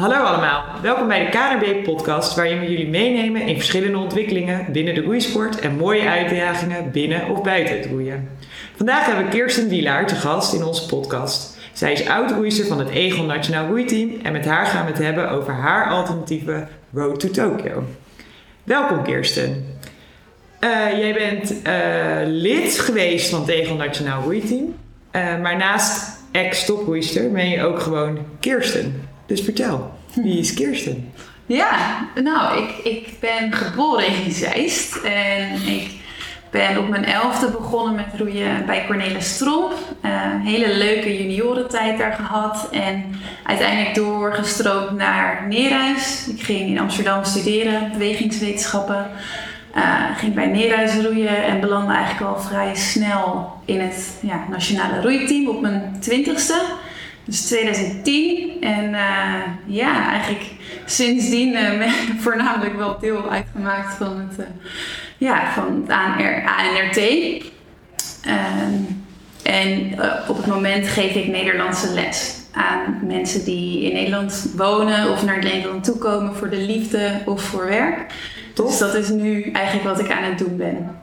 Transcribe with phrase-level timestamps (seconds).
[0.00, 4.94] Hallo allemaal, welkom bij de KNRB podcast waarin we jullie meenemen in verschillende ontwikkelingen binnen
[4.94, 8.28] de roeisport en mooie uitdagingen binnen of buiten het roeien.
[8.76, 11.58] Vandaag hebben we Kirsten Wielaar te gast in onze podcast.
[11.72, 15.30] Zij is oud-roeister van het Egon Nationaal Roeiteam en met haar gaan we het hebben
[15.30, 17.84] over haar alternatieve Road to Tokyo.
[18.64, 19.76] Welkom Kirsten.
[20.60, 21.72] Uh, jij bent uh,
[22.24, 24.74] lid geweest van het Egon Nationaal Roeiteam,
[25.12, 29.08] uh, maar naast ex-toproeister ben je ook gewoon Kirsten.
[29.30, 31.12] Dus vertel, wie is Kirsten?
[31.46, 36.00] Ja, nou, ik, ik ben geboren in Zeist en ik
[36.50, 39.72] ben op mijn elfde begonnen met roeien bij Cornelis Tromp.
[40.04, 40.10] Uh,
[40.44, 43.04] hele leuke juniorentijd daar gehad en
[43.44, 46.28] uiteindelijk doorgestroomd naar Neerhuis.
[46.28, 49.10] Ik ging in Amsterdam studeren, bewegingswetenschappen.
[49.76, 55.00] Uh, ging bij Neerhuis roeien en belandde eigenlijk al vrij snel in het ja, nationale
[55.02, 56.62] roeiteam op mijn twintigste.
[57.30, 58.56] Dus 2010.
[58.60, 60.44] En uh, ja, eigenlijk
[60.84, 64.46] sindsdien uh, voornamelijk wel deel uitgemaakt van het, uh,
[65.18, 66.96] ja, van het ANR, ANRT.
[68.26, 69.04] Um,
[69.42, 69.92] en
[70.28, 75.38] op het moment geef ik Nederlandse les aan mensen die in Nederland wonen of naar
[75.38, 78.06] Nederland toekomen voor de liefde of voor werk.
[78.54, 78.66] Top.
[78.66, 81.00] Dus dat is nu eigenlijk wat ik aan het doen ben.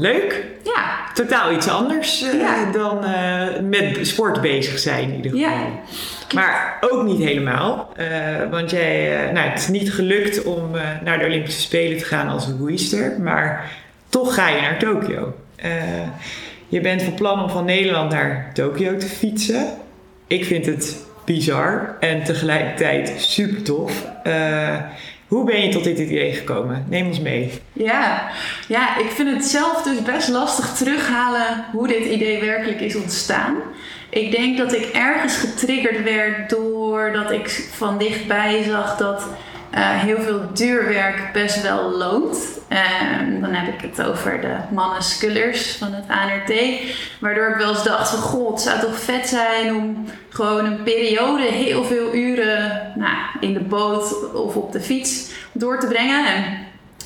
[0.00, 0.44] Leuk.
[0.64, 0.96] Ja.
[1.14, 2.70] Totaal iets anders uh, ja.
[2.72, 5.48] dan uh, met sport bezig zijn in ieder geval.
[5.48, 5.66] Ja.
[6.34, 7.92] Maar ook niet helemaal.
[8.00, 10.70] Uh, want jij, nou, het is niet gelukt om
[11.04, 13.20] naar de Olympische Spelen te gaan als roeister.
[13.20, 13.70] Maar
[14.08, 15.34] toch ga je naar Tokio.
[16.68, 19.66] je bent van plan om van Nederland naar Tokio te fietsen.
[20.26, 24.06] Ik vind het bizar en tegelijkertijd super tof.
[25.28, 26.86] Hoe ben je tot dit idee gekomen?
[26.88, 27.50] Neem ons mee.
[27.72, 28.30] Ja,
[28.68, 33.56] ja, ik vind het zelf dus best lastig terughalen hoe dit idee werkelijk is ontstaan.
[34.10, 39.26] Ik denk dat ik ergens getriggerd werd doordat ik van dichtbij zag dat
[39.78, 42.36] heel veel duurwerk best wel loont.
[43.20, 46.80] Um, dan heb ik het over de mannen scullers van het ANRT.
[47.20, 50.82] Waardoor ik wel eens dacht van, god, het zou toch vet zijn om gewoon een
[50.82, 56.26] periode heel veel uren nou, in de boot of op de fiets door te brengen.
[56.26, 56.44] En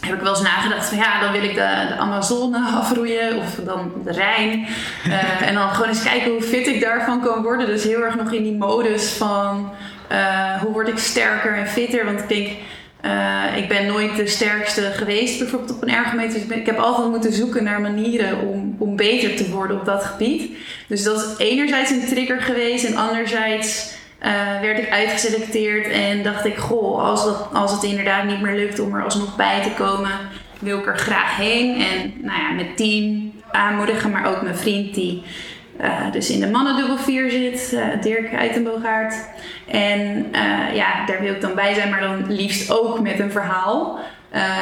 [0.06, 3.92] heb ik wel eens nagedacht van ja, dan wil ik de, Amazone afroeien of dan
[4.04, 4.66] de Rijn.
[5.06, 7.66] Uh, en dan gewoon eens kijken hoe fit ik daarvan kan worden.
[7.66, 9.72] Dus heel erg nog in die modus van
[10.12, 12.04] uh, hoe word ik sterker en fitter?
[12.04, 12.48] Want ik denk,
[13.04, 16.48] uh, ik ben nooit de sterkste geweest bijvoorbeeld op een ergometer.
[16.48, 20.04] Dus ik, heb altijd moeten zoeken naar manieren om, om beter te worden op dat
[20.04, 20.50] gebied.
[20.86, 26.44] Dus dat is enerzijds een trigger geweest en anderzijds uh, werd ik uitgeselecteerd en dacht
[26.44, 29.70] ik, goh, als, dat, als het inderdaad niet meer lukt om er alsnog bij te
[29.82, 30.10] komen,
[30.58, 31.74] wil ik er graag heen.
[31.74, 35.22] En nou ja, mijn team aanmoedigen, maar ook mijn vriend die
[35.80, 39.14] uh, dus in de mannendubbel 4 zit, uh, Dirk Uitenboogaard.
[39.66, 43.30] En uh, ja, daar wil ik dan bij zijn, maar dan liefst ook met een
[43.30, 43.98] verhaal.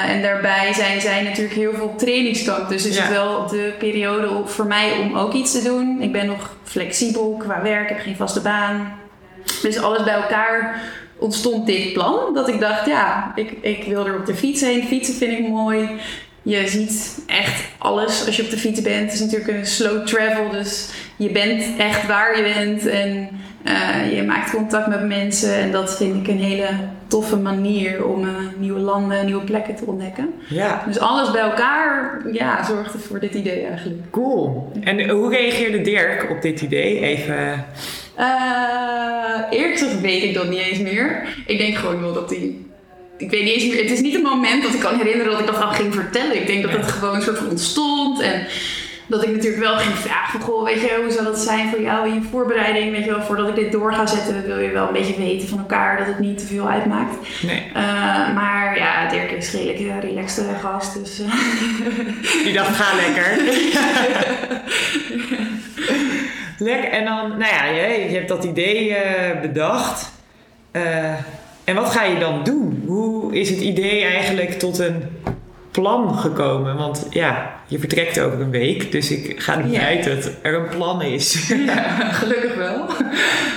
[0.06, 2.68] en daarbij zijn zij natuurlijk heel veel trainingskamp.
[2.68, 3.02] Dus is ja.
[3.02, 6.02] het wel de periode voor mij om ook iets te doen.
[6.02, 8.98] Ik ben nog flexibel qua werk, heb geen vaste baan.
[9.62, 10.82] Dus alles bij elkaar
[11.20, 12.34] ontstond dit plan.
[12.34, 14.86] Dat ik dacht, ja, ik, ik wil er op de fiets heen.
[14.86, 15.88] Fietsen vind ik mooi.
[16.42, 19.04] Je ziet echt alles als je op de fiets bent.
[19.04, 23.28] Het is natuurlijk een slow travel, dus je bent echt waar je bent en
[23.64, 25.54] uh, je maakt contact met mensen.
[25.54, 26.68] En dat vind ik een hele
[27.06, 30.34] toffe manier om uh, nieuwe landen, nieuwe plekken te ontdekken.
[30.48, 30.82] Ja.
[30.86, 34.10] Dus alles bij elkaar ja, zorgde voor dit idee eigenlijk.
[34.10, 34.72] Cool.
[34.80, 37.00] En hoe reageerde Dirk op dit idee?
[37.00, 37.64] Even.
[38.18, 38.26] Uh,
[39.50, 41.22] eerlijk gezegd weet ik dat niet eens meer.
[41.46, 42.54] Ik denk gewoon wel dat hij
[43.20, 43.82] ik weet niet eens meer.
[43.82, 46.36] Het is niet een moment dat ik kan herinneren dat ik dat al ging vertellen.
[46.36, 48.20] Ik denk dat het gewoon een soort van ontstond.
[48.20, 48.46] En
[49.06, 51.80] dat ik natuurlijk wel ging vragen van, goh, weet je, hoe zou dat zijn voor
[51.80, 52.92] jou in je voorbereiding?
[52.92, 55.48] Weet je wel, voordat ik dit door ga zetten, wil je wel een beetje weten
[55.48, 57.14] van elkaar dat het niet te veel uitmaakt.
[57.42, 57.66] Nee.
[57.76, 61.20] Uh, maar ja, Dirk is redelijk een relaxte gast, dus...
[61.20, 61.32] Uh.
[62.44, 63.38] Die dacht, ga lekker.
[66.68, 70.12] lekker, en dan, nou ja, je, je hebt dat idee uh, bedacht.
[71.70, 72.82] En wat ga je dan doen?
[72.86, 75.02] Hoe is het idee eigenlijk tot een
[75.70, 76.76] plan gekomen?
[76.76, 79.80] Want ja, je vertrekt over een week, dus ik ga ervan ja.
[79.80, 81.48] uit dat er een plan is.
[81.66, 81.82] Ja,
[82.20, 82.86] gelukkig wel.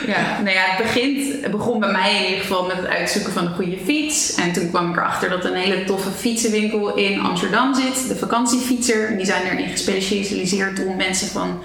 [0.07, 3.33] Ja, nou ja, het, begint, het begon bij mij in ieder geval met het uitzoeken
[3.33, 4.35] van een goede fiets.
[4.35, 9.17] En toen kwam ik erachter dat een hele toffe fietsenwinkel in Amsterdam zit, de vakantiefietser.
[9.17, 11.61] Die zijn erin gespecialiseerd om mensen van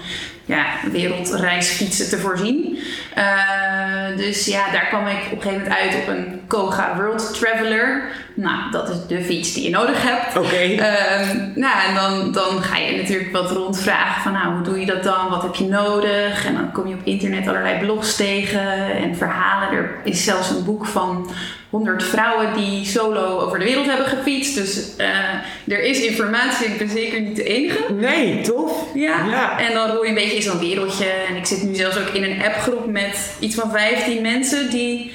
[0.49, 2.77] ja, wereldreisfietsen te voorzien.
[3.17, 7.33] Uh, dus ja, daar kwam ik op een gegeven moment uit op een Koga World
[7.39, 8.03] Traveler.
[8.33, 10.37] Nou, dat is de fiets die je nodig hebt.
[10.37, 10.55] Oké.
[10.55, 14.85] Ehm, nou, en dan, dan ga je natuurlijk wat rondvragen van, nou, hoe doe je
[14.85, 15.29] dat dan?
[15.29, 16.45] Wat heb je nodig?
[16.45, 19.77] En dan kom je op internet allerlei blogs tegen en verhalen.
[19.77, 21.29] Er is zelfs een boek van
[21.69, 24.55] 100 vrouwen die solo over de wereld hebben gefietst.
[24.55, 26.67] Dus uh, er is informatie.
[26.67, 27.93] Ik ben zeker niet de enige.
[27.93, 28.85] Nee, tof.
[28.93, 29.25] Ja.
[29.25, 29.59] ja.
[29.59, 31.05] En dan roei je een beetje in zo'n wereldje.
[31.05, 35.13] En ik zit nu zelfs ook in een appgroep met iets van 15 mensen die.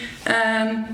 [0.63, 0.87] Um,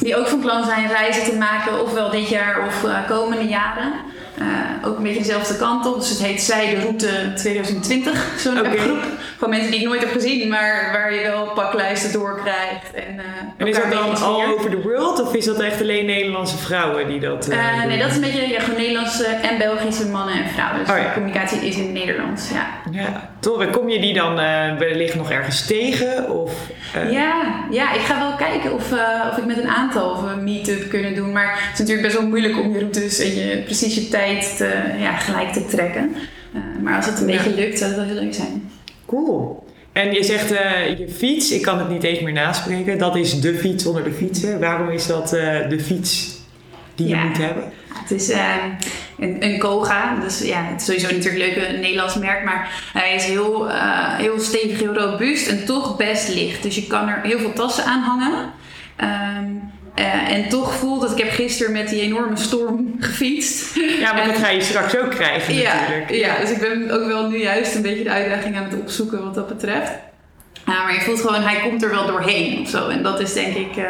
[0.00, 3.92] die ook van plan zijn reizen te maken, ofwel dit jaar of uh, komende jaren.
[4.38, 6.00] Uh, ook een beetje dezelfde kant op.
[6.00, 8.76] Dus het heet Zij de Route 2020, zo'n okay.
[8.76, 9.02] groep.
[9.40, 12.94] Van mensen die ik nooit heb gezien, maar waar je wel paklijsten door krijgt.
[12.94, 13.22] En, uh,
[13.56, 17.08] en is dat dan all over the world of is dat echt alleen Nederlandse vrouwen
[17.08, 20.48] die dat uh, Nee, dat is een beetje ja, gewoon Nederlandse en Belgische mannen en
[20.48, 20.78] vrouwen.
[20.78, 21.02] Dus oh, ja.
[21.04, 22.66] de communicatie is in het Nederlands, ja.
[22.90, 23.70] Ja, tof.
[23.70, 24.34] kom je die dan
[24.78, 26.30] wellicht nog ergens tegen?
[26.30, 26.52] Of,
[27.10, 28.92] ja, ja, ik ga wel kijken of,
[29.30, 31.32] of ik met een aantal of een meet-up kunnen doen.
[31.32, 34.56] Maar het is natuurlijk best wel moeilijk om je routes en je precies je tijd
[34.56, 36.16] te, ja, gelijk te trekken.
[36.54, 38.70] Uh, maar als het een beetje lukt, zou het wel heel leuk zijn.
[39.10, 39.64] Cool.
[39.92, 42.98] En je zegt uh, je fiets, ik kan het niet eens meer naspreken.
[42.98, 44.60] Dat is de fiets onder de fietsen.
[44.60, 46.38] Waarom is dat uh, de fiets
[46.94, 47.72] die je moet hebben?
[47.92, 48.32] Het is
[49.18, 50.20] een, een Koga.
[50.20, 52.44] Dus ja, het is sowieso natuurlijk een leuk Nederlands merk.
[52.44, 53.68] Maar hij is heel,
[54.16, 56.62] heel stevig, heel robuust en toch best licht.
[56.62, 58.50] Dus je kan er heel veel tassen aan hangen.
[59.00, 63.74] Um, uh, en toch voelt dat ik heb gisteren met die enorme storm gefietst.
[63.98, 66.10] Ja, maar en, dat ga je straks ook krijgen ja, natuurlijk.
[66.10, 69.24] Ja, dus ik ben ook wel nu juist een beetje de uitdaging aan het opzoeken
[69.24, 69.90] wat dat betreft.
[70.68, 72.88] Uh, maar je voelt gewoon, hij komt er wel doorheen of zo.
[72.88, 73.84] En dat is denk ik uh,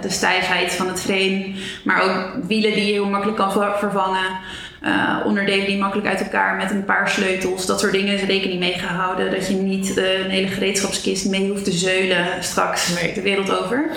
[0.00, 1.52] de stijfheid van het frame.
[1.84, 4.38] Maar ook wielen die je heel makkelijk kan vervangen.
[4.82, 7.66] Uh, onderdelen die makkelijk uit elkaar met een paar sleutels.
[7.66, 9.30] Dat soort dingen is rekening mee gehouden.
[9.30, 13.14] Dat je niet een hele gereedschapskist mee hoeft te zeulen straks nee.
[13.14, 13.90] de wereld over.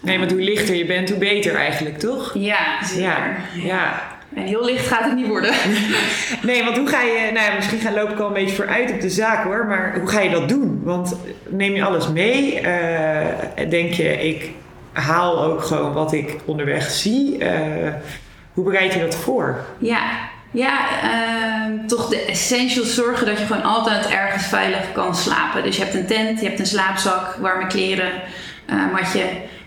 [0.00, 2.30] Nee, want hoe lichter je bent, hoe beter eigenlijk, toch?
[2.34, 3.02] Ja, zeker.
[3.02, 4.02] Ja, ja.
[4.34, 5.54] En heel licht gaat het niet worden.
[6.42, 8.92] nee, want hoe ga je, nou ja, misschien gaan loop ik al een beetje vooruit
[8.92, 10.80] op de zaak hoor, maar hoe ga je dat doen?
[10.84, 11.16] Want
[11.48, 12.60] neem je alles mee?
[12.62, 14.50] Uh, denk je, ik
[14.92, 17.38] haal ook gewoon wat ik onderweg zie?
[17.38, 17.48] Uh,
[18.52, 19.64] hoe bereid je dat voor?
[19.78, 20.00] Ja,
[20.50, 25.62] ja, uh, toch de essentials zorgen dat je gewoon altijd ergens veilig kan slapen.
[25.62, 28.12] Dus je hebt een tent, je hebt een slaapzak, warme kleren,
[28.70, 29.24] uh, matje.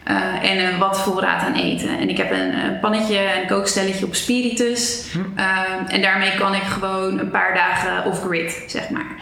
[0.07, 1.99] Uh, en een wat voorraad aan eten.
[1.99, 5.05] En ik heb een, een pannetje, een kookstelletje op spiritus.
[5.11, 5.19] Hm.
[5.19, 9.15] Um, en daarmee kan ik gewoon een paar dagen off-grid, zeg maar.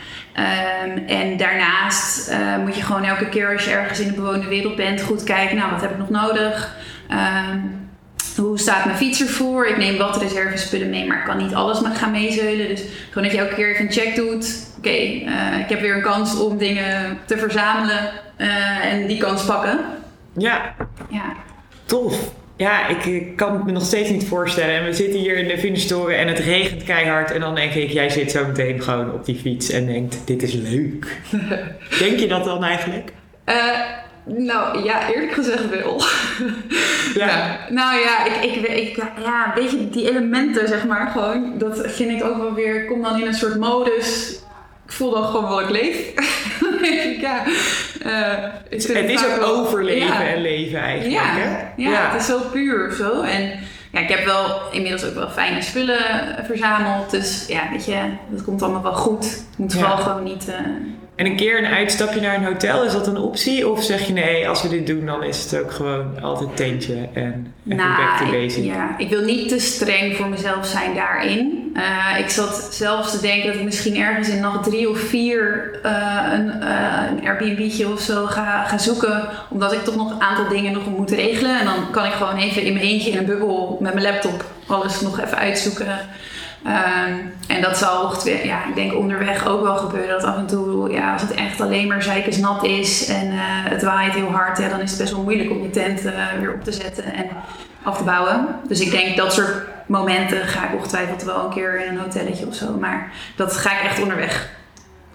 [0.85, 4.47] Um, en daarnaast uh, moet je gewoon elke keer als je ergens in de bewoonde
[4.47, 6.75] wereld bent, goed kijken, nou wat heb ik nog nodig?
[7.09, 7.89] Um,
[8.35, 9.67] hoe staat mijn fiets ervoor?
[9.67, 12.67] Ik neem wat reservespullen mee, maar ik kan niet alles gaan meezeulen.
[12.67, 14.67] Dus gewoon dat je elke keer even een check doet.
[14.77, 18.09] Oké, okay, uh, ik heb weer een kans om dingen te verzamelen
[18.81, 19.79] en die kans pakken.
[20.37, 20.75] Ja.
[21.09, 21.33] ja.
[21.85, 22.33] Tof.
[22.55, 24.75] Ja, ik, kan het me nog steeds niet voorstellen.
[24.75, 27.31] En we zitten hier in de Finishtoren en het regent keihard.
[27.31, 30.43] En dan denk ik, jij zit zo meteen gewoon op die fiets en denkt, dit
[30.43, 31.21] is leuk.
[31.99, 33.13] denk je dat dan eigenlijk?
[33.45, 33.79] Uh,
[34.25, 36.01] nou ja, eerlijk gezegd wel.
[37.25, 37.57] ja.
[37.69, 41.57] Nou ja, ik, ik, ik, ja, een beetje die elementen zeg maar gewoon.
[41.57, 44.39] Dat vind ik ook wel weer, ik kom dan in een soort modus
[44.91, 46.11] ik voel dan gewoon wel ik leef.
[47.21, 47.45] ja,
[48.05, 50.23] uh, het, het is ook overleven ja.
[50.23, 51.13] en leven eigenlijk.
[51.13, 51.67] Ja, hè?
[51.77, 53.21] Ja, het is zo puur zo.
[53.21, 53.59] En
[53.91, 55.99] ja, ik heb wel inmiddels ook wel fijne spullen
[56.45, 57.11] verzameld.
[57.11, 57.99] Dus ja, weet je,
[58.29, 59.25] dat komt allemaal wel goed.
[59.25, 60.47] Het moet vooral gewoon niet...
[60.49, 60.55] Uh,
[61.15, 63.69] en een keer een uitstapje naar een hotel, is dat een optie?
[63.69, 67.09] Of zeg je nee, als we dit doen, dan is het ook gewoon altijd tentje
[67.13, 68.63] en nou, back to basic?
[68.63, 71.71] Ja, ik wil niet te streng voor mezelf zijn daarin.
[71.75, 75.71] Uh, ik zat zelfs te denken dat ik misschien ergens in nacht drie of vier
[75.85, 79.29] uh, een, uh, een Airbnb'tje of zo ga, ga zoeken.
[79.49, 81.59] Omdat ik toch nog een aantal dingen nog moet regelen.
[81.59, 84.45] En dan kan ik gewoon even in mijn eentje in een bubbel met mijn laptop
[84.67, 85.99] alles nog even uitzoeken.
[86.65, 90.09] Um, en dat zal ja, ik denk onderweg ook wel gebeuren.
[90.09, 93.83] Dat af en toe, ja, als het echt alleen maar nat is en uh, het
[93.83, 96.63] waait heel hard, dan is het best wel moeilijk om je tent uh, weer op
[96.63, 97.25] te zetten en
[97.83, 98.47] af te bouwen.
[98.67, 102.47] Dus ik denk dat soort momenten ga ik ongetwijfeld wel een keer in een hotelletje
[102.47, 102.77] of zo.
[102.79, 104.49] Maar dat ga ik echt onderweg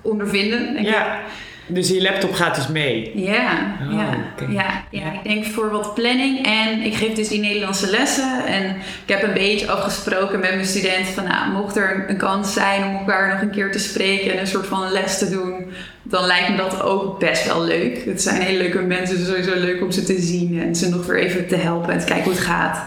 [0.02, 0.74] ondervinden.
[0.74, 1.14] Denk ja.
[1.14, 1.20] Ik.
[1.66, 3.12] Dus die laptop gaat dus mee?
[3.14, 4.16] Ja, oh, ja,
[4.48, 6.46] ja, ja, ik denk voor wat planning.
[6.46, 8.46] En ik geef dus die Nederlandse lessen.
[8.46, 11.24] En ik heb een beetje afgesproken met mijn studenten van...
[11.24, 14.32] Nou, mocht er een kans zijn om elkaar nog een keer te spreken...
[14.32, 15.72] en een soort van les te doen...
[16.02, 18.04] dan lijkt me dat ook best wel leuk.
[18.04, 20.60] Het zijn hele leuke mensen, sowieso leuk om ze te zien...
[20.60, 22.82] en ze nog weer even te helpen en te kijken hoe het gaat.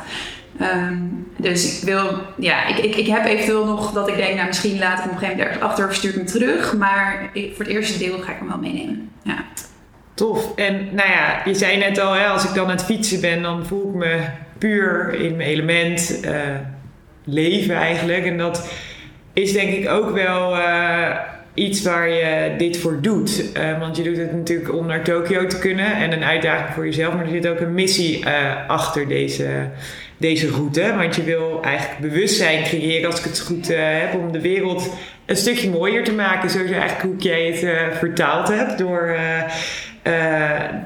[0.60, 0.98] Ehm,
[1.38, 4.80] dus ik wil, ja, ik, ik, ik heb eventueel nog dat ik denk, nou misschien
[4.80, 6.78] laat ik op een gegeven moment ergens achter of stuur ik hem terug.
[6.78, 9.12] Maar voor het eerste deel ga ik hem wel meenemen.
[9.24, 9.46] Ja.
[10.14, 10.56] Tof.
[10.56, 13.42] En nou ja, je zei net al, hè, als ik dan aan het fietsen ben,
[13.42, 14.20] dan voel ik me
[14.58, 16.32] puur in mijn element uh,
[17.24, 18.26] leven eigenlijk.
[18.26, 18.72] En dat
[19.34, 21.16] is denk ik ook wel uh,
[21.54, 23.58] iets waar je dit voor doet.
[23.58, 26.86] Uh, want je doet het natuurlijk om naar Tokio te kunnen en een uitdaging voor
[26.86, 27.14] jezelf.
[27.14, 28.26] Maar er zit ook een missie
[28.68, 29.70] achter deze,
[30.20, 30.96] deze route.
[30.98, 34.90] Want je wil eigenlijk bewustzijn creëren, als ik het goed heb, om de wereld
[35.26, 36.50] een stukje mooier te maken.
[36.50, 38.78] Zoals eigenlijk hoe jij het vertaald hebt.
[38.78, 39.18] Door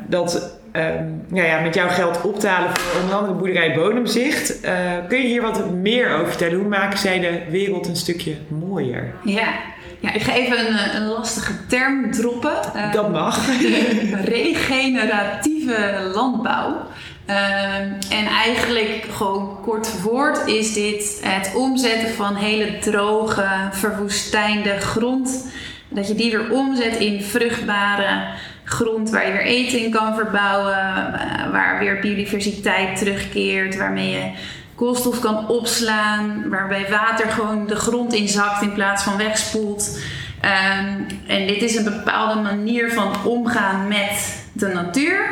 [0.07, 4.65] dat um, nou ja, met jouw geld op te halen voor onder andere boerderij Bodemzicht.
[4.65, 4.71] Uh,
[5.07, 6.59] kun je hier wat meer over vertellen?
[6.59, 9.13] Hoe maken zij de wereld een stukje mooier?
[9.23, 9.53] Ja,
[9.99, 12.55] ja, ik ga even een, eh, een lastige term droppen.
[12.75, 13.47] Uh, Dat mag.
[14.35, 16.87] regeneratieve landbouw.
[17.29, 17.77] Uh,
[18.09, 25.47] en eigenlijk gewoon kort verwoord is dit het omzetten van hele droge, verwoestijnde grond.
[25.89, 28.25] Dat je die weer omzet in vruchtbare
[28.63, 34.31] grond waar je weer eten in kan verbouwen, eh, waar weer biodiversiteit terugkeert, waarmee je
[34.75, 39.99] koolstof kan opslaan, waarbij water gewoon de grond inzakt in plaats van wegspoelt.
[40.45, 45.25] Um, en dit is een bepaalde manier van omgaan met de natuur.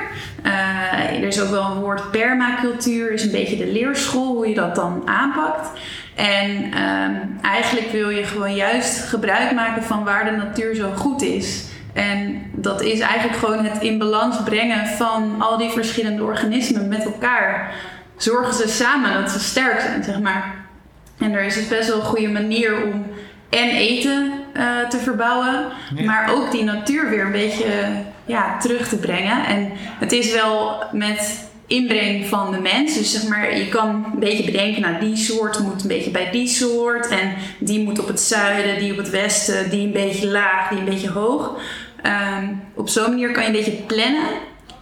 [0.45, 4.55] Uh, er is ook wel een woord permacultuur, is een beetje de leerschool, hoe je
[4.55, 5.79] dat dan aanpakt.
[6.15, 11.21] En um, eigenlijk wil je gewoon juist gebruik maken van waar de natuur zo goed
[11.21, 11.65] is.
[11.93, 17.03] En dat is eigenlijk gewoon het in balans brengen van al die verschillende organismen met
[17.03, 17.73] elkaar.
[18.17, 20.55] Zorgen ze samen dat ze sterk zijn, zeg maar.
[21.19, 23.05] En er is dus best wel een goede manier om
[23.49, 25.65] en eten uh, te verbouwen,
[26.05, 27.65] maar ook die natuur weer een beetje
[28.31, 29.45] ja, terug te brengen.
[29.45, 32.97] En het is wel met inbreng van de mens.
[32.97, 36.31] Dus zeg maar, je kan een beetje bedenken, nou die soort moet een beetje bij
[36.31, 37.07] die soort.
[37.07, 40.79] En die moet op het zuiden, die op het westen, die een beetje laag, die
[40.79, 41.59] een beetje hoog.
[42.37, 44.27] Um, op zo'n manier kan je een beetje plannen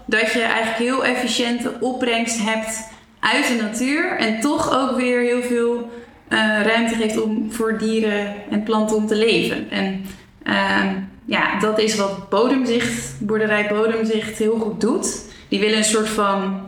[0.06, 2.88] dat je eigenlijk heel efficiënte opbrengst hebt
[3.20, 4.18] uit de natuur.
[4.18, 5.92] En toch ook weer heel veel
[6.30, 9.70] uh, ruimte geeft om voor dieren en planten om te leven.
[9.70, 10.06] En
[10.44, 15.22] um, ja, dat is wat Bodemzicht, boerderij Bodemzicht heel goed doet.
[15.48, 16.62] Die willen een soort van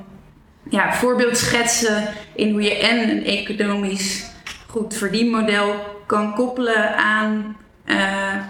[0.70, 4.25] ja, voorbeeld schetsen in hoe je en een economisch
[4.68, 5.75] goed verdienmodel
[6.06, 7.98] kan koppelen aan uh,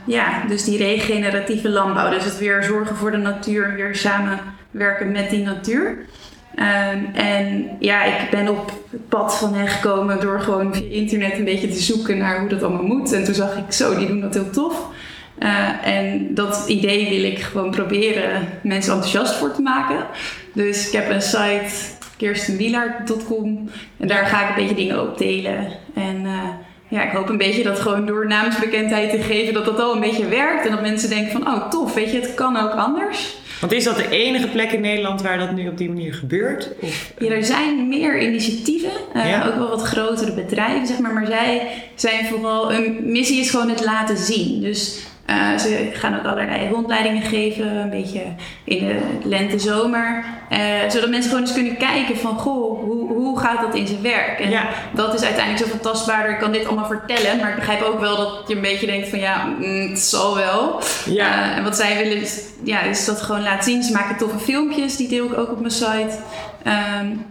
[0.05, 2.09] ja, dus die regeneratieve landbouw.
[2.09, 5.97] Dus het weer zorgen voor de natuur en weer samenwerken met die natuur.
[6.55, 11.33] Um, en ja, ik ben op het pad van hen gekomen door gewoon via internet
[11.33, 13.11] een beetje te zoeken naar hoe dat allemaal moet.
[13.11, 14.87] En toen zag ik zo, die doen dat heel tof.
[15.43, 20.05] Uh, en dat idee wil ik gewoon proberen mensen enthousiast voor te maken.
[20.53, 21.69] Dus ik heb een site
[22.17, 25.67] kirstenwielaert.com en daar ga ik een beetje dingen op delen.
[25.93, 26.49] En uh,
[26.87, 29.99] ja, ik hoop een beetje dat gewoon door namensbekendheid te geven dat dat al een
[29.99, 30.65] beetje werkt.
[30.65, 33.37] En dat mensen denken van, oh tof, weet je, het kan ook anders.
[33.59, 36.69] Want is dat de enige plek in Nederland waar dat nu op die manier gebeurt?
[36.81, 37.13] Of?
[37.19, 38.91] Ja, er zijn meer initiatieven.
[39.15, 41.13] Uh, Ook wel wat grotere bedrijven, zeg maar.
[41.13, 42.71] Maar zij zijn vooral...
[42.71, 44.61] Hun missie is gewoon het laten zien.
[44.61, 48.21] Dus uh, ze gaan ook allerlei rondleidingen geven, een beetje
[48.63, 50.23] in de lente, zomer.
[50.51, 50.57] Uh,
[50.89, 54.39] zodat mensen gewoon eens kunnen kijken van, goh, hoe, hoe gaat dat in zijn werk?
[54.39, 54.69] En ja.
[54.93, 56.31] dat is uiteindelijk zo tastbaarder.
[56.31, 59.07] Ik kan dit allemaal vertellen, maar ik begrijp ook wel dat je een beetje denkt
[59.07, 60.81] van, ja, mm, het zal wel.
[61.05, 61.49] Ja.
[61.49, 63.83] Uh, en wat zij willen is, ja, is dat gewoon laten zien.
[63.83, 66.17] Ze maken toffe filmpjes, die deel ik ook op mijn site.
[67.01, 67.25] Um,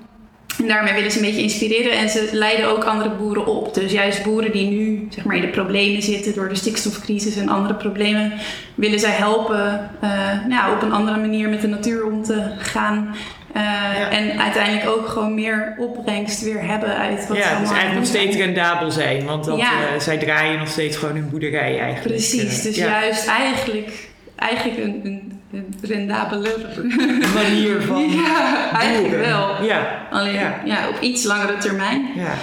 [0.59, 3.75] en daarmee willen ze een beetje inspireren en ze leiden ook andere boeren op.
[3.75, 7.49] Dus juist boeren die nu zeg maar, in de problemen zitten door de stikstofcrisis en
[7.49, 8.33] andere problemen,
[8.75, 10.11] willen zij helpen uh,
[10.49, 13.17] nou, op een andere manier met de natuur om te gaan.
[13.57, 14.11] Uh, ja.
[14.11, 17.99] En uiteindelijk ook gewoon meer opbrengst weer hebben uit wat ja, ze allemaal dus eigenlijk
[17.99, 19.25] nog steeds rendabel zijn.
[19.25, 19.73] Want dat, ja.
[19.73, 22.17] uh, zij draaien nog steeds gewoon hun boerderij eigenlijk.
[22.17, 26.57] Precies, dus juist eigenlijk eigenlijk een, een, een rendabele
[27.35, 28.11] manier van.
[28.11, 29.63] Ja, eigenlijk wel.
[29.65, 30.07] Ja.
[30.11, 30.61] Alleen ja.
[30.65, 30.89] ja.
[30.89, 32.09] op iets langere termijn.
[32.15, 32.35] Ja.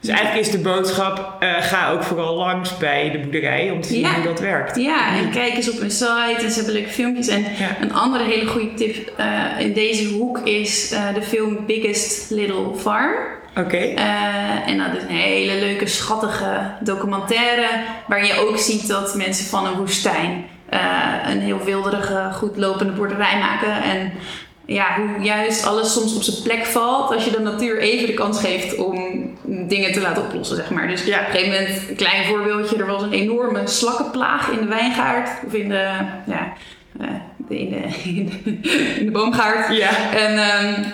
[0.00, 3.88] Dus eigenlijk is de boodschap: uh, ga ook vooral langs bij de boerderij om te
[3.88, 4.76] zien hoe dat werkt.
[4.76, 7.28] Ja, en kijk eens op hun site en ze hebben leuke filmpjes.
[7.28, 7.44] En
[7.80, 9.26] een andere hele goede tip uh,
[9.58, 13.12] in deze hoek is uh, de film Biggest Little Farm.
[13.56, 13.60] Oké.
[13.60, 13.94] Okay.
[14.66, 17.68] en dat is een hele leuke, schattige documentaire.
[18.06, 20.44] Waar je ook ziet dat mensen van een woestijn
[21.26, 23.82] een heel wilderige, goed lopende boerderij maken.
[23.82, 24.12] En
[24.66, 28.14] ja, hoe juist alles soms op zijn plek valt als je de natuur even de
[28.14, 30.88] kans geeft om dingen te laten oplossen, zeg maar.
[30.88, 31.20] Dus ja.
[31.20, 35.30] op een gegeven moment, een klein voorbeeldje, er was een enorme slakkenplaag in de wijngaard
[35.46, 35.90] of in de,
[36.26, 36.52] ja,
[37.00, 37.82] uh, in, de,
[38.18, 38.50] in, de,
[38.98, 39.76] in de boomgaard.
[39.76, 40.12] Ja.
[40.12, 40.84] En um,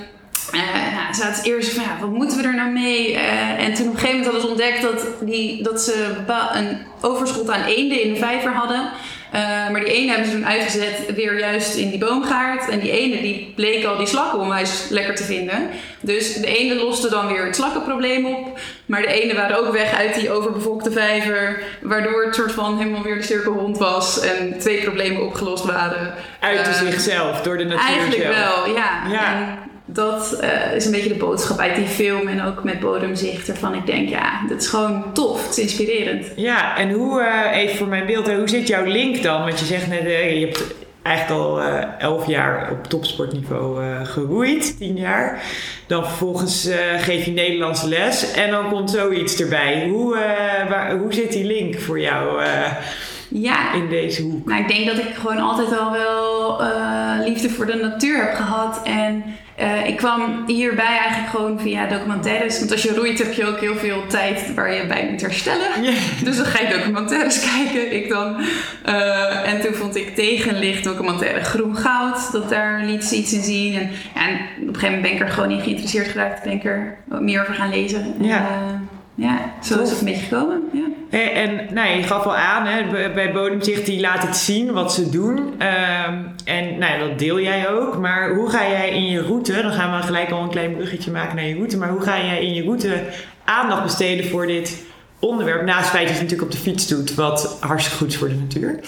[0.55, 0.61] uh,
[0.93, 3.13] nou, ze eerst van, ja, wat moeten we er nou mee?
[3.13, 6.15] Uh, en toen op een gegeven moment hadden ze ontdekt dat, die, dat ze
[6.53, 8.91] een overschot aan eenden in de vijver hadden.
[9.35, 12.69] Uh, maar die ene hebben ze toen uitgezet weer juist in die boomgaard.
[12.69, 15.69] En die ene die bleek al die slakken onwijs lekker te vinden.
[16.01, 18.59] Dus de ene loste dan weer het slakkenprobleem op.
[18.87, 21.63] Maar de ene waren ook weg uit die overbevolkte vijver.
[21.81, 24.21] Waardoor het soort van helemaal weer de cirkel rond was.
[24.21, 26.15] En twee problemen opgelost waren.
[26.41, 28.37] Uit uh, zichzelf, door de natuur Eigenlijk zelf.
[28.37, 29.03] wel, ja.
[29.11, 29.35] ja.
[29.35, 33.47] En dat uh, is een beetje de boodschap uit die film en ook met Bodemzicht.
[33.47, 35.43] Waarvan ik denk, ja, dat is gewoon tof.
[35.47, 36.27] Het is inspirerend.
[36.37, 39.41] Ja, en hoe, uh, even voor mijn beeld, hoe zit jouw link dan?
[39.41, 40.63] Want je zegt net, uh, je hebt
[41.03, 41.61] eigenlijk al
[41.99, 45.43] elf jaar op topsportniveau geroeid, tien jaar.
[45.87, 46.69] Dan vervolgens
[46.99, 49.89] geef je Nederlandse les en dan komt zoiets erbij.
[49.89, 50.15] Hoe,
[50.69, 52.43] waar, hoe zit die link voor jou?
[53.29, 53.75] ja.
[53.75, 54.47] in deze hoek?
[54.47, 56.61] Nou, ik denk dat ik gewoon altijd al wel
[57.25, 58.81] liefde voor de natuur heb gehad.
[58.85, 59.25] En
[59.61, 62.59] uh, ik kwam hierbij eigenlijk gewoon via documentaires.
[62.59, 65.83] Want als je roeit heb je ook heel veel tijd waar je bij moet herstellen.
[65.83, 65.97] Yeah.
[66.25, 67.95] Dus dan ga je documentaires kijken.
[67.95, 68.37] Ik dan.
[68.87, 72.33] Uh, en toen vond ik tegenlicht documentaire Groen Goud.
[72.33, 73.75] Dat daar liet ze iets in zien.
[73.75, 76.43] En, ja, en op een gegeven moment ben ik er gewoon in geïnteresseerd geraakt.
[76.43, 78.15] Ben ik er meer over gaan lezen.
[78.21, 78.37] Ja.
[78.37, 79.83] En, uh, ja, zo Tof.
[79.83, 80.60] is het een beetje gekomen.
[81.11, 84.95] En, en nou, je gaf al aan, hè, bij Bodemzicht die laat het zien wat
[84.95, 85.37] ze doen.
[85.37, 87.99] Um, en nou, dat deel jij ook.
[87.99, 91.11] Maar hoe ga jij in je route, dan gaan we gelijk al een klein bruggetje
[91.11, 91.77] maken naar je route.
[91.77, 93.03] Maar hoe ga jij in je route
[93.45, 94.83] aandacht besteden voor dit
[95.19, 95.65] onderwerp?
[95.65, 98.29] Naast het feit dat je natuurlijk op de fiets doet, wat hartstikke goed is voor
[98.29, 98.81] de natuur.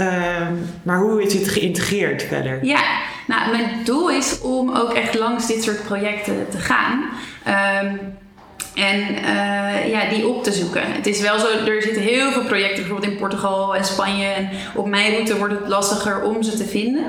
[0.00, 2.64] Um, maar hoe is het geïntegreerd verder?
[2.64, 2.82] Ja,
[3.26, 7.04] nou, mijn doel is om ook echt langs dit soort projecten te gaan.
[7.84, 8.00] Um,
[8.74, 10.92] en uh, ja, die op te zoeken.
[10.92, 14.26] Het is wel zo, er zitten heel veel projecten, bijvoorbeeld in Portugal en Spanje.
[14.26, 17.04] En op mijn route wordt het lastiger om ze te vinden.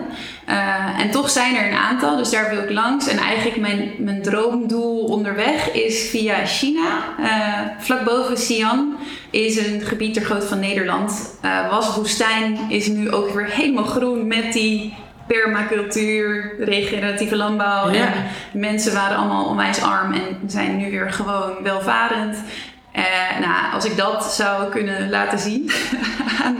[0.49, 3.07] Uh, en toch zijn er een aantal, dus daar wil ik langs.
[3.07, 7.03] En eigenlijk mijn, mijn droomdoel onderweg is via China.
[7.19, 8.95] Uh, vlak boven Xi'an
[9.29, 11.37] is een gebied ter grootte van Nederland.
[11.69, 14.93] was woestijn, is nu ook weer helemaal groen met die
[15.27, 17.89] permacultuur, regeneratieve landbouw.
[17.91, 18.05] Ja.
[18.05, 18.13] En
[18.53, 22.37] mensen waren allemaal onwijs arm en zijn nu weer gewoon welvarend.
[22.95, 25.71] Uh, nou, als ik dat zou kunnen laten zien
[26.43, 26.57] aan,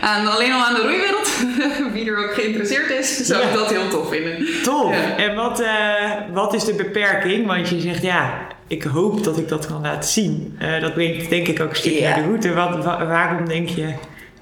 [0.00, 1.30] aan alleen al aan de roeiwereld,
[1.94, 4.46] wie er ook geïnteresseerd is, zou ik dat heel tof vinden.
[4.62, 4.92] Tof.
[4.94, 5.16] Ja.
[5.16, 7.46] En wat, eh, wat is de beperking?
[7.46, 8.32] Want je zegt ja,
[8.66, 10.56] ik hoop dat ik dat kan laten zien.
[10.58, 12.54] Eh, dat brengt denk ik ook een stukje naar de route.
[12.54, 13.92] Wat, wa- waarom denk je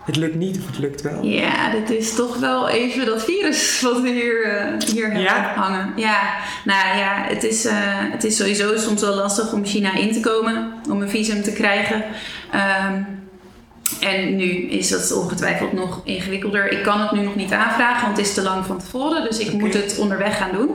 [0.07, 1.25] het lukt niet of het lukt wel?
[1.25, 5.53] Ja, dit is toch wel even dat virus wat we hier, eh, hier hebben Ja?
[5.57, 5.93] hangen.
[5.97, 10.13] Ja, nou ja, het is, eh, het is sowieso soms wel lastig om China in
[10.13, 12.05] te komen, om een visum te krijgen.
[12.53, 13.03] Ehm,
[14.01, 16.71] en nu is dat ongetwijfeld nog ingewikkelder.
[16.73, 19.25] Ik kan het nu nog niet aanvragen, want het is te lang van tevoren.
[19.25, 20.71] Dus ik moet het onderweg gaan doen.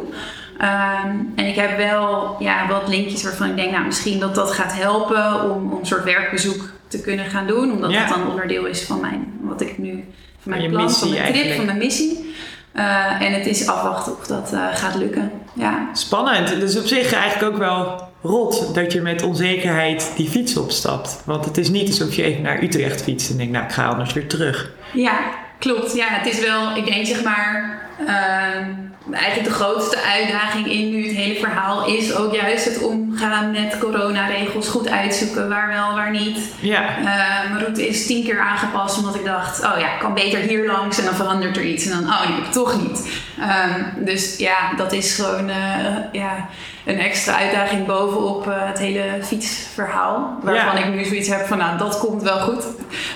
[0.61, 4.51] Ehm, en ik heb wel ja, wat linkjes waarvan ik denk, nou misschien dat dat
[4.51, 7.71] gaat helpen om, om een soort werkbezoek te kunnen gaan doen.
[7.71, 7.99] Omdat Ja.
[7.99, 10.03] het dan onderdeel is van mijn, wat ik nu,
[10.39, 12.33] van mijn plan, van mijn trip, van mijn missie.
[12.71, 15.31] Eh, en het is afwachten of dat eh, gaat lukken.
[15.53, 15.89] Ja.
[15.93, 16.59] Spannend.
[16.59, 21.21] Dus op zich eigenlijk ook wel rot dat je met onzekerheid die fiets opstapt.
[21.25, 23.85] Want het is niet alsof je even naar Utrecht fietst en denkt, nou ik ga
[23.87, 24.71] anders weer terug.
[24.93, 25.19] Ja,
[25.61, 25.93] klopt.
[25.95, 28.69] Ja, het is wel, ik denk zeg maar, ehm,
[29.11, 33.77] eigenlijk de grootste uitdaging in nu het hele verhaal is ook juist het omgaan met
[33.79, 36.39] coronaregels, goed uitzoeken waar wel, waar niet.
[36.59, 40.13] Ja, Eh, mijn route is tien keer aangepast omdat ik dacht, oh ja, ik kan
[40.13, 43.09] beter hier langs en dan verandert er iets en dan, oh nee, toch niet.
[43.39, 46.47] Ehm, dus ja, dat is gewoon eh, ja,
[46.85, 50.37] een extra uitdaging bovenop eh, het hele fietsverhaal.
[50.43, 50.85] Waarvan Ja.
[50.85, 52.63] ik nu zoiets heb van, nou, dat komt wel goed.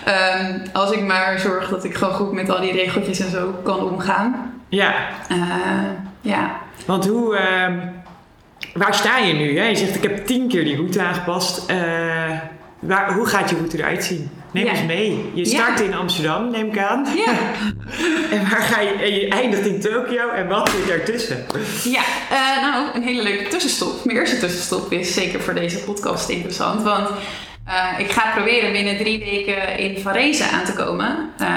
[0.05, 3.55] Ehm, als ik maar zorg dat ik gewoon goed met al die regeltjes en zo
[3.63, 4.53] kan omgaan.
[4.69, 4.93] ja.
[5.29, 5.37] Eh,
[6.21, 6.51] ja.
[6.85, 7.77] Want hoe, ehm,
[8.73, 9.59] waar sta je nu?
[9.59, 9.65] Hè?
[9.65, 11.69] Je zegt, ik heb tien keer die route aangepast.
[11.69, 11.77] Eh,
[12.79, 14.29] waar, hoe gaat je route eruit zien?
[14.55, 14.71] Neem Ja.
[14.71, 15.31] eens mee.
[15.33, 17.05] Je start in Amsterdam, neem ik aan.
[17.15, 17.33] Ja.
[18.35, 20.29] En waar ga je, en je eindigt in Tokio.
[20.29, 21.45] En wat zit daartussen?
[21.83, 24.05] Ja, eh, nou, een hele leuke tussenstop.
[24.05, 26.81] Mijn eerste tussenstop is zeker voor deze podcast interessant.
[26.83, 27.07] Want
[27.65, 31.29] eh, ik ga proberen binnen drie weken in Varese aan te komen.
[31.37, 31.47] Eh,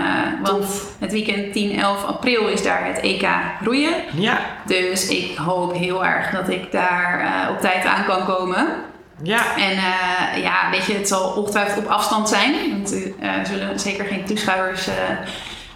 [0.43, 0.65] want
[0.99, 3.29] het weekend 10, 11 april is daar het EK
[3.65, 3.95] roeien.
[4.15, 8.67] Ja, Dus ik hoop heel erg dat ik daar op tijd aan kan komen.
[9.23, 9.57] Ja.
[9.57, 12.55] En eh, ja, weet je, het zal ongetwijfeld op afstand zijn.
[12.71, 14.95] Want eh, er zullen zeker geen toeschouwers eh,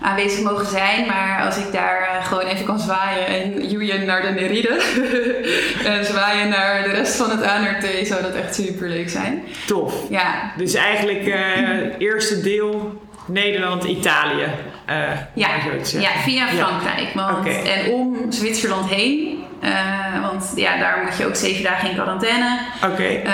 [0.00, 1.06] aanwezig mogen zijn.
[1.06, 4.82] Maar als ik daar gewoon even kan zwaaien en joeien naar de Neride.
[5.98, 9.42] en zwaaien naar de rest van het ANRT, zou dat echt super leuk zijn.
[9.66, 9.94] Tof.
[10.10, 14.46] Ja, Dus eigenlijk het eerste deel Nederland, Italië.
[14.86, 14.96] eh,
[15.34, 15.48] ja,
[15.84, 16.46] ja via.
[16.48, 17.14] Frankrijk.
[17.14, 17.46] Want.
[17.46, 22.58] En om Zwitserland heen Eh, want ja, daar moet je ook zeven dagen in quarantaine.
[22.84, 23.02] Oké.
[23.02, 23.32] Eh,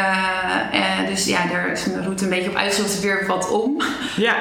[0.72, 3.82] eh, dus ja, daar is mijn route een beetje op uitgezocht weer wat om.
[4.16, 4.34] Ja.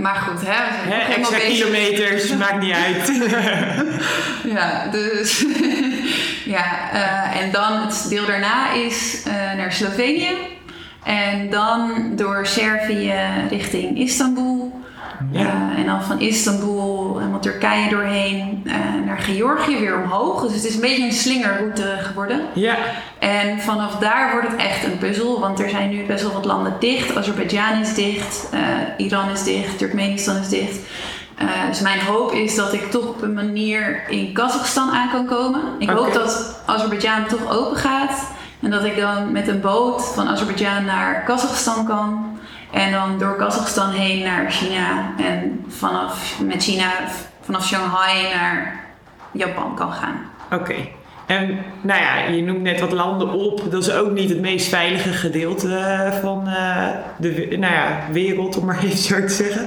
[0.00, 1.52] Maar goed, hè, we helemaal extra bezig.
[1.52, 3.12] kilometers, maakt niet uit.
[4.54, 5.44] Ja, dus
[6.56, 6.90] ja,
[7.40, 9.22] en dan het deel daarna is
[9.56, 10.36] naar Slovenië.
[11.04, 13.14] En dan door Servië
[13.50, 14.61] richting Istanbul.
[15.30, 15.70] Ja.
[15.76, 18.74] En dan van Istanbul helemaal Turkije doorheen eh,
[19.06, 20.42] naar Georgië weer omhoog.
[20.42, 22.40] Dus het is een beetje een slingerroute geworden.
[22.52, 22.76] ja.
[23.18, 26.44] En vanaf daar wordt het echt een puzzel, want er zijn nu best wel wat
[26.44, 27.16] landen dicht.
[27.16, 28.60] Azerbeidzjan is dicht, eh,
[28.96, 30.78] Iran is dicht, Turkmenistan is dicht.
[31.36, 35.26] Eh, dus mijn hoop is dat ik toch op een manier in Kazachstan aan kan
[35.26, 35.60] komen.
[35.78, 38.30] Ik hoop dat Azerbeidzjan toch open gaat.
[38.60, 42.38] En dat ik dan met een boot van Azerbeidzjan naar Kazachstan kan.
[42.72, 45.12] En dan door Kazachstan heen naar China.
[45.18, 46.90] En vanaf, met China
[47.40, 48.80] vanaf Shanghai naar
[49.32, 50.14] Japan kan gaan.
[50.52, 50.74] Oké.
[51.26, 53.62] En nou ja, je noemt net wat landen op.
[53.70, 58.56] Dat is ook niet het meest veilige gedeelte eh, van eh, de nou ja, wereld,
[58.56, 59.66] om maar even zo te zeggen.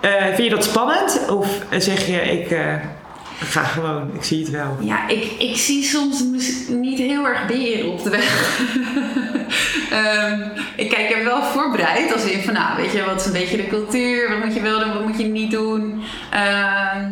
[0.00, 1.28] Eh, vind je dat spannend?
[1.30, 2.58] Of zeg je, ik
[3.38, 4.76] ga gewoon, ik zie het wel?
[4.80, 6.24] Ja, ik, ik zie soms
[6.68, 8.60] niet heel erg beren op de weg.
[9.90, 10.40] Ehm,
[10.76, 13.56] ik kijk er wel voorbereid als in van, nou, weet je, wat is een beetje
[13.56, 14.28] de cultuur?
[14.28, 16.02] Wat moet je wel doen, wat moet je niet doen?
[16.30, 17.10] Ehm,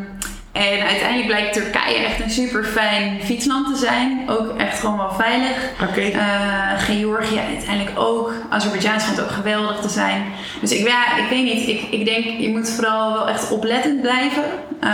[0.56, 4.24] en uiteindelijk blijkt Turkije echt een super fijn fietsland te zijn.
[4.30, 5.56] Ook echt gewoon wel veilig.
[5.88, 6.00] Oké.
[6.00, 8.32] Eh, Georgië uiteindelijk ook.
[8.50, 10.24] Azerbeidzjan schijnt ook geweldig te zijn.
[10.60, 11.68] Dus ik, ja, ik weet niet.
[11.68, 14.42] Ik, ik denk, je moet vooral wel echt oplettend blijven.
[14.80, 14.88] Eh,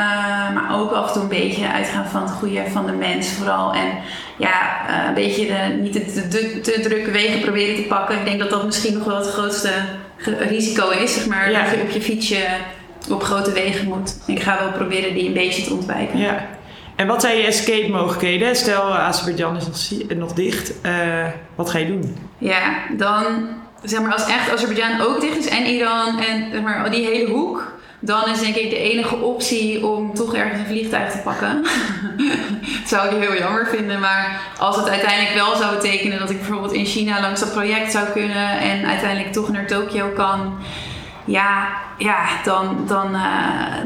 [0.55, 3.73] maar ook af en toe een beetje uitgaan van het goede van de mens vooral.
[3.73, 3.89] En
[4.37, 8.19] ja, eh, een beetje de, niet de, de, te drukke wegen proberen te pakken.
[8.19, 9.71] Ik denk dat dat misschien nog wel het grootste
[10.49, 11.15] risico is.
[11.15, 11.63] Zeg maar, Ja.
[11.63, 12.47] dat je op je fietsje
[13.11, 14.17] op grote wegen moet.
[14.27, 16.19] Ik ga wel proberen die een beetje te ontwijken.
[16.19, 16.47] Ja.
[16.97, 18.57] En wat zijn je escape mogelijkheden?
[18.57, 20.81] Stel, Azerbeidzjan is nog, nog dicht.
[20.81, 22.17] Eh, wat ga je doen?
[22.39, 23.25] Ja, dan
[23.83, 27.31] zeg maar als echt Azerbeidzjan ook dicht is en Iran en zeg maar die hele
[27.31, 31.63] hoek, dan is denk ik de enige optie om toch ergens een vliegtuig te pakken.
[31.63, 36.39] dat zou ik heel jammer vinden, maar als het uiteindelijk wel zou betekenen dat ik
[36.39, 40.59] bijvoorbeeld in China langs dat project zou kunnen en uiteindelijk toch naar Tokio kan,
[41.25, 43.21] ja, ja dan, dan, eh,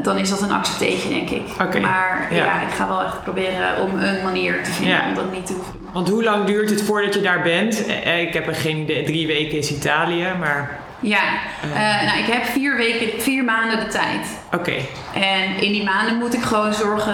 [0.03, 1.41] dan is dat een accepteetje denk ik.
[1.81, 2.35] Maar ja.
[2.35, 2.61] ja.
[2.61, 5.07] ik ga wel echt proberen om een manier te vinden Ja.
[5.07, 5.73] om dat niet te hoeven.
[5.93, 7.85] Want hoe lang duurt het voordat je daar bent?
[7.85, 8.85] Eh, Ik heb er geen.
[8.85, 11.19] Drie weken is Italië, maar Ja,
[11.73, 14.27] eh, nou, ik heb vier weken, vier maanden de tijd.
[14.59, 14.75] Oké.
[15.13, 17.13] En in die maanden moet ik gewoon zorgen,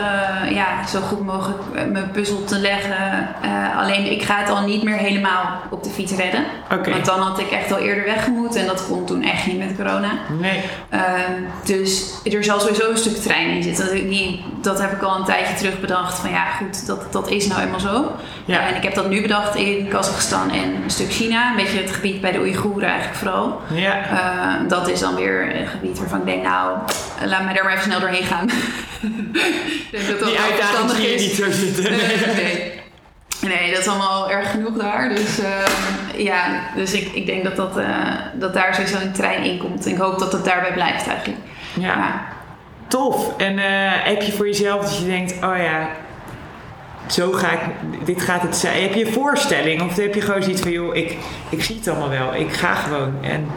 [0.54, 3.28] ja, zo goed mogelijk eh, mijn puzzel te leggen.
[3.42, 6.46] Eh, alleen ik ga het al niet meer helemaal op de fiets redden.
[6.70, 9.58] Want dan had ik echt al eerder weg moeten en dat kon toen echt niet
[9.58, 10.12] met corona.
[10.40, 10.62] Nee.
[10.90, 13.86] Ehm, dus er zal sowieso een stuk trein in zitten.
[13.86, 16.20] Dat, ik niet, dat heb ik al een tijdje terug bedacht.
[16.20, 18.12] Van ja, goed, dat, dat is nou eenmaal zo.
[18.46, 18.68] Ja.
[18.68, 21.50] En ik heb dat nu bedacht in Kazachstan en een stuk China.
[21.50, 23.62] Een beetje het gebied bij de Oeigoeren eigenlijk vooral.
[23.74, 24.10] Ja.
[24.10, 26.78] Eh, dat is dan weer een gebied waarvan ik denk, nou,
[27.34, 28.50] laat mij daar maar even snel doorheen gaan.
[28.50, 31.92] ik denk dat dat Die uitdaging zie je niet zo zitten.
[31.92, 32.82] Nee, nee.
[33.42, 35.10] Nee, dat is allemaal erg genoeg daar.
[35.10, 37.88] Dus eh, ja, dus ik, ik denk dat, dat, eh,
[38.34, 39.86] dat daar sowieso een trein in komt.
[39.86, 41.40] En ik hoop dat het daarbij blijft eigenlijk.
[41.74, 41.88] Ja.
[41.88, 42.26] Ja.
[42.88, 43.38] Tof.
[43.38, 45.90] En eh, heb je voor jezelf dat je denkt, oh ja,
[47.08, 47.60] zo ga ik,
[48.06, 48.82] dit gaat het zijn.
[48.82, 51.18] Heb je een voorstelling of heb je gewoon zoiets van, joh, ik,
[51.50, 52.36] ik zie het allemaal wel.
[52.36, 53.14] Ik ga gewoon.
[53.22, 53.48] En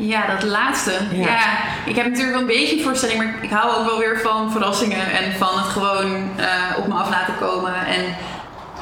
[0.00, 0.92] Ja, dat laatste.
[1.12, 1.26] Ja.
[1.26, 1.40] Ja.
[1.86, 4.52] ik heb natuurlijk wel een beetje een voorstelling, maar ik hou ook wel weer van
[4.52, 7.74] verrassingen en van het gewoon eh, op me af laten komen.
[7.74, 8.04] En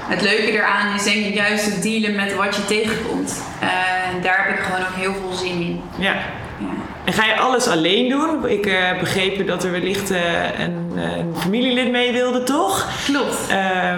[0.08, 3.42] het leuke eraan is denk ik juist het dealen met wat je tegenkomt.
[3.60, 5.82] En daar heb ik gewoon ook heel veel zin in.
[5.98, 6.14] ja.
[6.60, 6.66] Ja.
[7.04, 8.48] En ga je alles alleen doen?
[8.48, 12.88] Ik heb begrepen dat er wellicht eh, een, een familielid mee wilde, toch?
[13.04, 13.48] Klopt.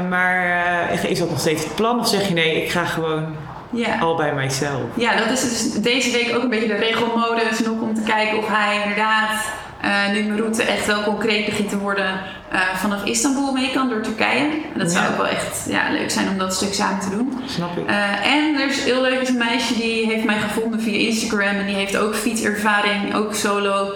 [0.09, 1.99] Maar is dat nog steeds het plan?
[2.01, 3.37] Of zeg je nee, ik ga gewoon
[3.71, 3.99] Ja.
[3.99, 4.81] al bij mijzelf?
[4.95, 7.59] Ja, dat is dus deze week ook een beetje de regelmodus.
[7.65, 9.45] Nog om te kijken of hij inderdaad,
[9.81, 13.89] eh, nu mijn route echt wel concreet begint te worden, eh, vanaf Istanbul mee kan
[13.89, 14.41] door Turkije.
[14.73, 15.11] En dat zou Ja.
[15.11, 17.41] ook wel echt ja, leuk zijn om dat stuk samen te doen.
[17.47, 17.87] Snap ik.
[17.87, 21.57] Eh, en er is heel leuk is een meisje die heeft mij gevonden via Instagram
[21.57, 23.93] en die heeft ook fietservaring, ook solo.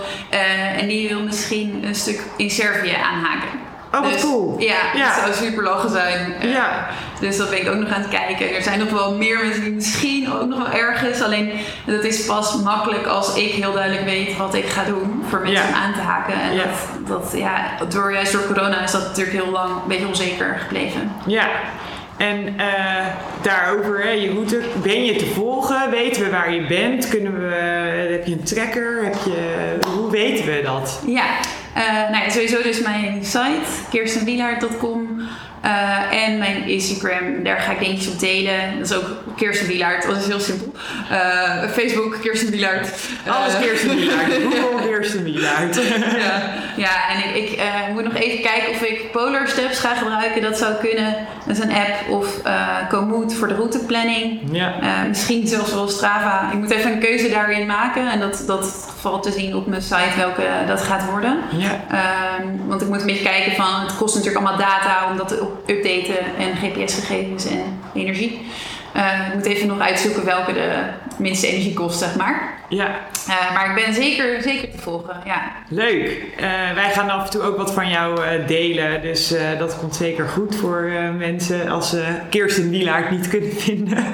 [0.78, 3.48] En die wil misschien een stuk in Servië aanhaken.
[3.94, 4.56] Oh, wat Dus, cool.
[4.58, 5.04] Ja, Ja.
[5.06, 6.34] dat zou super lachen zijn.
[6.40, 6.86] Eh, Ja.
[7.20, 8.54] Dus dat ben ik ook nog aan het kijken.
[8.54, 11.22] Er zijn nog wel meer mensen die misschien ook nog wel ergens.
[11.22, 11.52] Alleen
[11.86, 15.68] dat is pas makkelijk als ik heel duidelijk weet wat ik ga doen voor mensen
[15.68, 15.74] Ja.
[15.74, 16.34] aan te haken.
[16.40, 16.62] En Ja.
[17.06, 20.56] dat, dat, ja, door, juist door corona is dat natuurlijk heel lang een beetje onzeker
[20.62, 21.12] gebleven.
[21.26, 21.46] Ja,
[22.16, 23.06] en eh,
[23.42, 25.90] daarover, hè, je route, ben je te volgen?
[25.90, 27.08] Weten we waar je bent?
[27.08, 27.54] Kunnen we,
[28.10, 29.04] heb je een tracker?
[29.04, 31.00] Heb je, hoe weten we dat?
[31.06, 31.24] Ja,
[32.10, 35.20] nou ja, sowieso dus mijn site, kirstenwielaert.com.
[35.64, 38.78] Uh, en mijn Instagram, daar ga ik dingetjes op delen.
[38.78, 39.04] Dat is ook
[39.36, 40.72] Kirsten Wielaert, dat is heel simpel.
[41.12, 42.88] Uh, Facebook, Kirsten Wielaert.
[43.26, 44.32] Alles Kirsten Wielaert.
[44.44, 45.80] Google Kirsten Wielaert.
[46.16, 46.42] ja.
[46.76, 50.42] ja, en ik, ik moet nog even kijken of ik Polar Steps ga gebruiken.
[50.42, 51.16] Dat zou kunnen.
[51.46, 52.10] Dat is een app.
[52.10, 52.40] Of
[52.88, 54.40] Komoot voor de routeplanning.
[54.50, 54.74] Ja.
[55.08, 56.50] misschien zelfs wel Strava.
[56.52, 58.10] Ik moet even een keuze daarin maken.
[58.10, 61.38] En dat, dat valt te zien op mijn site welke dat gaat worden.
[61.50, 61.80] Ja.
[61.90, 65.28] Ehm, want ik moet een beetje kijken van, het kost natuurlijk allemaal data om dat
[65.28, 68.40] te updaten en GPS-gegevens en energie.
[68.96, 70.82] Uh, ik moet even nog uitzoeken welke de
[71.18, 72.52] minste energie kost, zeg maar.
[72.68, 72.88] Ja.
[73.28, 75.52] Uh, maar ik ben zeker, zeker te volgen, ja.
[75.68, 76.22] Leuk.
[76.36, 79.02] Uh, wij gaan af en toe ook wat van jou delen.
[79.02, 84.04] Dus dat komt zeker goed voor mensen als ze Kirsten Wielaert niet kunnen vinden.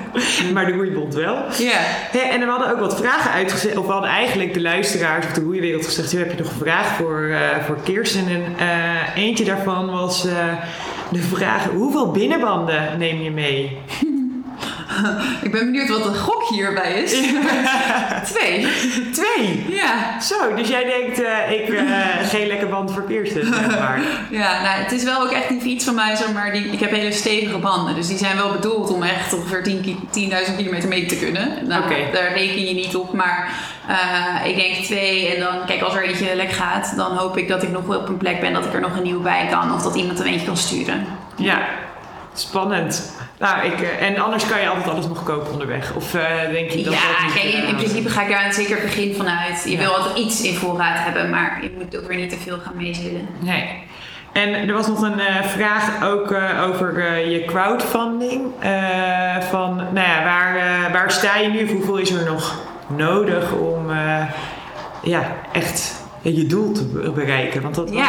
[0.53, 1.35] maar de Roeibond wel.
[1.59, 1.79] Ja.
[2.11, 3.77] Hey, en we hadden ook wat vragen uitgezet.
[3.77, 6.12] Of we hadden eigenlijk de luisteraars of de roeiwereld gezegd...
[6.12, 7.31] heb je nog een vraag voor,
[7.66, 8.27] voor Kirsten?
[8.29, 8.55] En
[9.14, 10.23] eentje daarvan was
[11.11, 11.64] de vraag...
[11.64, 13.79] hoeveel binnenbanden neem je mee?
[15.46, 17.11] ik ben benieuwd wat de gok hierbij is.
[18.33, 18.66] Twee.
[19.12, 19.64] Twee?
[19.68, 20.20] Ja.
[20.20, 21.81] Zo, dus jij denkt, uh, ik uh,
[22.22, 24.00] geen lekker band voor Kirsten, zeg maar.
[24.40, 26.53] ja, nou, het is wel ook echt een fiets van mij, zeg maar.
[26.53, 30.11] Die, ik heb hele stevige banden, dus die zijn wel bedoeld om echt ongeveer 10.000
[30.11, 31.66] 10 kilometer mee te kunnen.
[31.66, 32.11] Nou, okay.
[32.12, 33.53] Daar reken je niet op, maar
[33.88, 35.35] uh, ik denk twee.
[35.35, 37.98] En dan, kijk, als er eentje lek gaat, dan hoop ik dat ik nog wel
[37.98, 39.74] op een plek ben dat ik er nog een nieuwe bij kan.
[39.74, 41.07] Of dat iemand er eentje kan sturen.
[41.37, 41.59] Ja,
[42.35, 43.12] spannend.
[43.38, 45.95] Nou, ik, eh, en anders kan je altijd alles nog kopen onderweg.
[45.95, 48.81] Of uh, denk je dat ja, dat niet, in, in principe ga ik daar zeker
[48.83, 49.64] begin vanuit.
[49.69, 52.59] Je wil altijd iets in voorraad hebben, maar je moet ook weer niet te veel
[52.59, 53.29] gaan meezullen.
[53.38, 53.88] Nee.
[54.33, 58.43] En er was nog een uh, vraag ook uh, over je crowdfunding.
[59.51, 60.55] van, nou ja, waar,
[60.93, 61.73] waar sta je nu?
[61.73, 63.90] Hoeveel is er nog nodig om
[65.03, 67.62] ja, echt je doel te bereiken?
[67.62, 68.07] Want dat was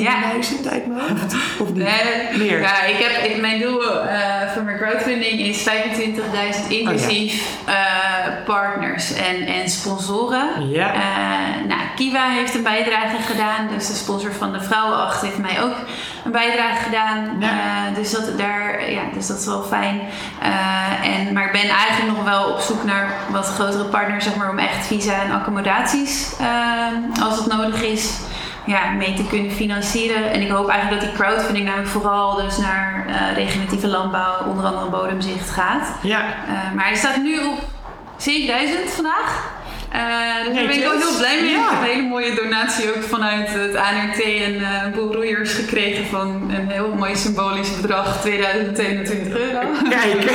[0.00, 1.34] 10.000 uit mijn hoofd?
[1.58, 1.76] Of niet?
[1.76, 2.60] Nee, meer?
[2.60, 8.28] Ja, ik heb, ik, mijn doel uh, voor mijn crowdfunding is 25.000 inclusief oh, ja.
[8.28, 10.70] uh, partners en, en sponsoren.
[10.70, 10.94] Ja.
[10.94, 15.62] Uh, nou, Kiwa heeft een bijdrage gedaan, dus de sponsor van de Vrouwenacht heeft mij
[15.62, 15.76] ook
[16.24, 17.36] een bijdrage gedaan.
[17.40, 17.90] Ja.
[17.94, 20.00] dus, dat, daar, ja, dus dat is wel fijn.
[21.02, 24.50] en, maar ik ben eigenlijk nog wel op zoek naar wat grotere partners, zeg maar,
[24.50, 26.32] om echt visa en accommodaties,
[27.22, 28.10] als het nodig is
[28.66, 30.30] ja, mee te kunnen financieren.
[30.30, 34.64] En ik hoop eigenlijk dat die crowdfunding namelijk vooral dus naar uh, regeneratieve landbouw, onder
[34.64, 35.88] andere bodemzicht gaat.
[36.02, 36.20] Ja.
[36.20, 37.58] Uh, maar hij staat nu op
[38.16, 39.51] 7000 vandaag.
[39.94, 41.50] Uh, dus daar ben ik ook heel blij mee.
[41.50, 45.52] Ik heb een hele mooie donatie ook vanuit het ANRT en uh, een boel roeiers
[45.52, 49.60] gekregen van een heel mooi symbolisch bedrag, 2021 euro.
[49.88, 50.22] Kijk!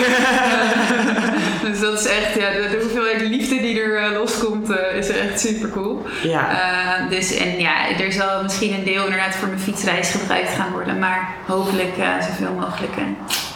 [1.66, 5.40] dus dat is echt, ja, de, de hoeveelheid liefde die er uh, loskomt, is echt
[5.40, 6.06] super cool.
[6.24, 7.08] Ja.
[7.10, 11.00] dus en ja, er zal misschien een deel inderdaad voor mijn fietsreis gebruikt gaan worden,
[11.00, 12.94] maar hopelijk zoveel mogelijk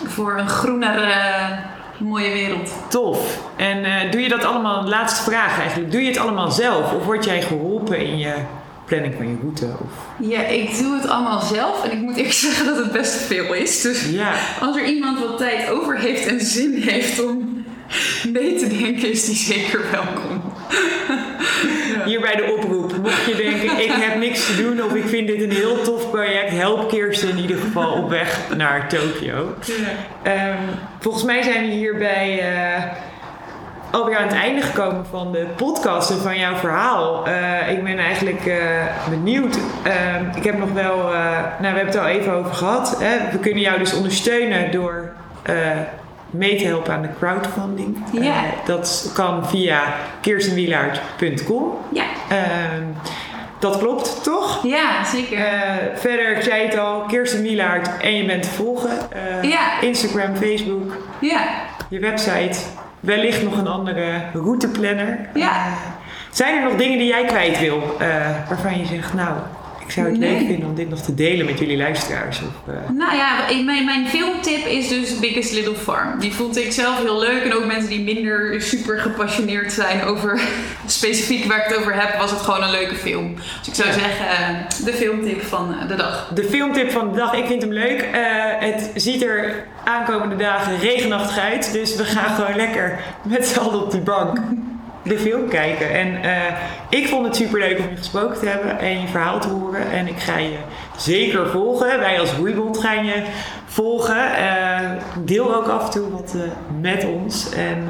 [0.06, 1.14] voor een groenere
[2.04, 2.74] mooie wereld.
[2.90, 3.42] Tof.
[3.56, 7.06] En uh, doe je dat allemaal, laatste vraag eigenlijk, doe je het allemaal zelf of
[7.06, 8.34] word jij geholpen in je
[8.86, 9.66] planning van je route?
[9.66, 10.28] Of?
[10.28, 13.54] Ja, ik doe het allemaal zelf en ik moet eerlijk zeggen dat het best veel
[13.54, 13.82] is.
[13.82, 14.34] Dus ja.
[14.62, 17.66] als er iemand wat tijd over heeft en zin heeft om
[18.28, 20.42] mee te denken, is die zeker welkom.
[22.06, 22.98] Hier bij de oproep.
[22.98, 26.10] Mocht je denken, ik heb niks te doen of ik vind dit een heel tof
[26.10, 29.54] project, help Kirsten in ieder geval op weg naar Tokio.
[30.24, 30.50] Ja.
[30.50, 30.58] Um,
[31.00, 32.84] volgens mij zijn we hier bij uh,
[33.91, 37.28] alweer aan het einde gekomen van de podcast en van jouw verhaal.
[37.28, 38.56] Uh, ik ben eigenlijk uh,
[39.10, 39.58] benieuwd.
[39.84, 42.98] Ehm, ik heb nog wel, nou we hebben het al even over gehad.
[43.00, 43.32] Hè?
[43.32, 45.13] We kunnen jou dus ondersteunen door
[46.32, 47.98] mee te helpen aan de crowdfunding.
[48.12, 48.22] Ja.
[48.22, 49.84] Uh, dat kan via
[50.22, 51.78] kirstenwielaert.com.
[51.94, 52.04] Ja.
[52.32, 52.38] Uh,
[53.62, 54.63] dat klopt, toch?
[54.63, 55.38] Ja, zeker.
[55.38, 55.45] Uh,
[55.95, 59.12] verder, ik zei het al, Kirsten Wielaert en je bent te volgen.
[59.12, 59.82] Eh, ja.
[59.82, 60.97] Instagram, Facebook.
[61.19, 61.41] Ja.
[61.89, 62.60] Je website.
[63.00, 65.30] Wellicht nog een andere routeplanner.
[65.34, 65.67] Ja.
[66.32, 67.97] zijn er nog dingen die jij kwijt wil,
[68.47, 69.34] waarvan je zegt, nou,
[69.91, 72.39] ik zou het leuk vinden om dit nog te delen met jullie luisteraars.
[72.41, 72.89] Of, uh...
[72.97, 76.19] Nou ja, mijn, mijn filmtip is dus Biggest Little Farm.
[76.19, 77.43] Die vond ik zelf heel leuk.
[77.43, 80.41] En ook mensen die minder super gepassioneerd zijn over
[80.86, 83.36] specifiek waar ik het over heb, was het gewoon een leuke film.
[83.36, 86.32] Dus ik zou zeggen, uh, de filmtip van de dag.
[86.34, 88.01] De filmtip van de dag, ik vind hem leuk.
[88.01, 88.19] Uh,
[88.60, 91.71] het ziet er aankomende dagen regenachtig uit.
[91.73, 94.38] Dus we gaan gewoon lekker met z'n allen op die bank
[95.04, 95.92] de film kijken.
[95.92, 99.40] En uh, ik vond het super leuk om je gesproken te hebben en je verhaal
[99.40, 99.92] te horen.
[99.92, 100.58] En ik ga je
[100.98, 102.00] zeker volgen.
[102.00, 103.24] Wij als Roeibond gaan je
[103.66, 104.18] volgen.
[104.18, 104.90] Uh,
[105.26, 106.42] deel ook af en toe wat uh,
[106.82, 107.54] met ons.
[107.54, 107.90] En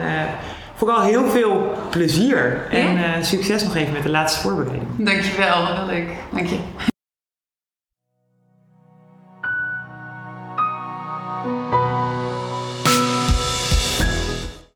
[0.76, 2.68] vooral heel veel plezier.
[2.70, 4.88] En succes nog even met de laatste voorbereiding.
[4.98, 6.08] Dankjewel, heel leuk.
[6.32, 6.58] Dank je.